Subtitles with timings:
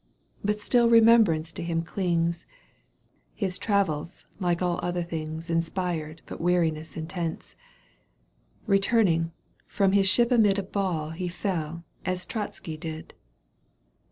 [0.41, 2.47] 229 But still remembrance to him clings,
[3.39, 7.55] Bus travels like all other things Inspired but weariness intense;
[8.69, 9.29] ^ Eetuming,
[9.67, 13.13] from his ship amid A ЬаД he feU as Tchatzki did.